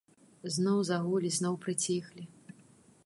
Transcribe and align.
Зноў 0.53 0.79
загулі, 0.89 1.29
зноў 1.37 1.53
прыціхлі. 1.67 2.23